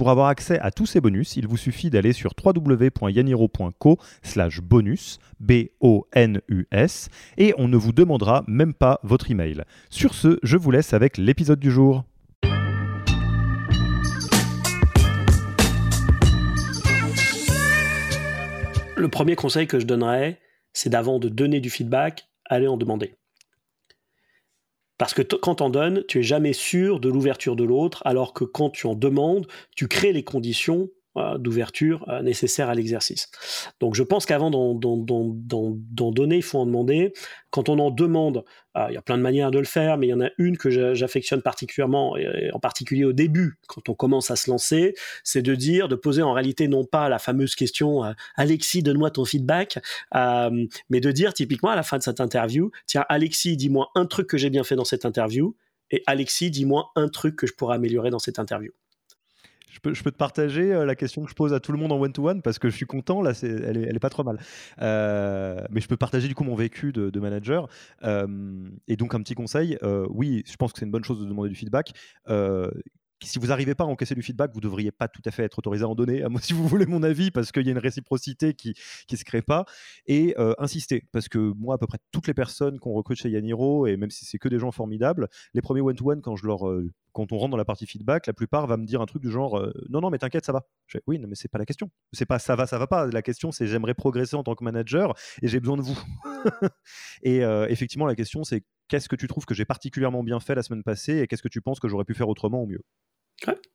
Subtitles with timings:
[0.00, 5.18] Pour avoir accès à tous ces bonus, il vous suffit d'aller sur www.yaniro.co slash bonus,
[5.40, 9.62] B-O-N-U-S, et on ne vous demandera même pas votre email.
[9.90, 12.04] Sur ce, je vous laisse avec l'épisode du jour.
[18.96, 20.40] Le premier conseil que je donnerais,
[20.72, 23.19] c'est d'avant de donner du feedback, aller en demander.
[25.00, 28.44] Parce que quand on donne, tu es jamais sûr de l'ouverture de l'autre, alors que
[28.44, 33.30] quand tu en demandes, tu crées les conditions d'ouverture euh, nécessaires à l'exercice.
[33.80, 34.74] Donc je pense qu'avant d'en
[36.12, 37.12] donner, il faut en demander.
[37.50, 38.44] Quand on en demande,
[38.76, 40.30] euh, il y a plein de manières de le faire, mais il y en a
[40.38, 44.94] une que j'affectionne particulièrement, et en particulier au début, quand on commence à se lancer,
[45.24, 48.02] c'est de dire, de poser en réalité non pas la fameuse question
[48.36, 49.80] Alexis, donne-moi ton feedback,
[50.14, 54.28] mais de dire typiquement à la fin de cette interview, tiens Alexis, dis-moi un truc
[54.28, 55.56] que j'ai bien fait dans cette interview,
[55.90, 58.70] et Alexis, dis-moi un truc que je pourrais améliorer dans cette interview.
[59.84, 62.00] Je peux, te partager euh, la question que je pose à tout le monde en
[62.00, 64.38] one-to-one parce que je suis content, là, elle, est, elle est pas trop mal.
[64.80, 67.68] Euh, mais je peux partager du coup mon vécu de, manager.
[68.04, 68.26] Euh,
[68.88, 71.50] et donc, un petit conseil, oui, je pense que c'est une bonne chose de demander
[71.50, 71.92] du feedback
[73.22, 75.44] si vous n'arrivez pas à encaisser du feedback, vous ne devriez pas tout à fait
[75.44, 77.78] être autorisé à en donner, si vous voulez mon avis, parce qu'il y a une
[77.78, 78.74] réciprocité qui
[79.10, 79.64] ne se crée pas.
[80.06, 83.30] Et euh, insister, parce que moi, à peu près toutes les personnes qu'on recrute chez
[83.30, 87.38] Yaniro, et même si c'est que des gens formidables, les premiers one-to-one, quand, euh, on
[87.38, 89.72] rentre dans la partie feedback, la plupart va me dire un truc du genre euh,
[89.88, 90.66] Non, non, mais t'inquiète, ça va.
[91.06, 91.90] oui, non, mais c'est pas la question.
[92.12, 93.06] C'est pas ça va, ça va pas.
[93.06, 95.98] La question, c'est j'aimerais progresser en tant que manager et j'ai besoin de vous.
[97.22, 100.62] et effectivement, la question, c'est qu'est-ce que tu trouves que j'ai particulièrement bien fait la
[100.62, 102.82] semaine passée et qu'est-ce que tu penses que j'aurais pu faire autrement ou mieux?
[103.42, 103.69] Okay.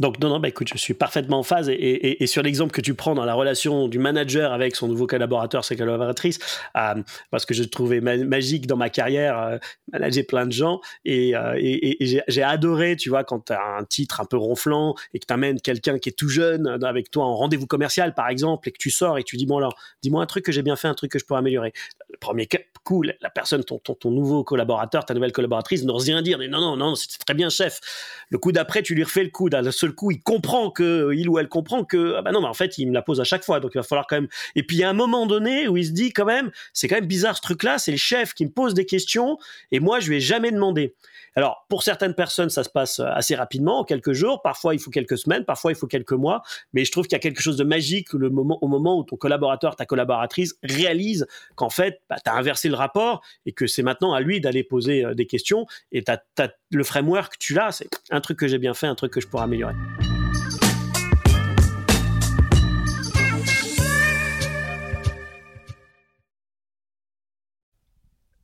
[0.00, 2.94] Donc non, non, bah écoute, je suis parfaitement en phase et, sur l'exemple que tu
[2.94, 6.38] prends dans la relation du manager avec son nouveau collaborateur, sa collaboratrice,
[6.74, 9.58] parce que je trouvais magique dans ma carrière euh,
[9.92, 11.58] manager plein de gens et, euh,
[12.28, 15.32] j'ai adoré, tu vois, quand tu as un titre un peu ronflant et que tu
[15.32, 18.78] amènes quelqu'un qui est tout jeune avec toi en rendez-vous commercial par exemple et que
[18.78, 20.94] tu sors et tu dis bon alors, dis-moi un truc que j'ai bien fait, un
[20.94, 21.72] truc que je pourrais améliorer.
[22.10, 22.46] Le premier
[22.84, 26.60] coup, la personne, ton, ton, nouveau collaborateur, ta nouvelle collaboratrice n'ose rien dire, mais non,
[26.60, 27.80] non, non, c'est très bien chef.
[28.28, 29.48] Le coup d'après, tu lui refais le coup.
[29.50, 32.48] D'un seul coup, il comprend que, il ou elle comprend que, ah bah non, mais
[32.48, 33.60] en fait, il me la pose à chaque fois.
[33.60, 34.28] Donc, il va falloir quand même.
[34.56, 36.88] Et puis, il y a un moment donné où il se dit quand même, c'est
[36.88, 37.78] quand même bizarre ce truc-là.
[37.78, 39.38] C'est le chef qui me pose des questions
[39.70, 40.94] et moi, je lui ai jamais demandé.
[41.34, 44.42] Alors, pour certaines personnes, ça se passe assez rapidement, en quelques jours.
[44.42, 45.44] Parfois, il faut quelques semaines.
[45.44, 46.42] Parfois, il faut quelques mois.
[46.74, 49.04] Mais je trouve qu'il y a quelque chose de magique le moment, au moment où
[49.04, 53.66] ton collaborateur, ta collaboratrice réalise qu'en fait, bah, tu as inversé le rapport et que
[53.66, 55.66] c'est maintenant à lui d'aller poser euh, des questions.
[55.90, 56.04] Et
[56.70, 57.72] le framework, tu l'as.
[57.72, 59.74] C'est un truc que j'ai bien fait, un truc que je pourrais améliorer.